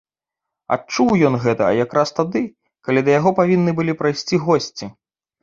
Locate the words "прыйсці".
4.03-4.43